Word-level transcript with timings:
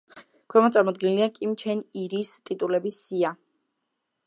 ქვემოთ 0.53 0.75
წარმოდგენილია 0.77 1.27
კიმ 1.35 1.51
ჩენ 1.65 1.83
ირის 2.05 2.33
ტიტულების 2.49 3.01
სია. 3.05 3.35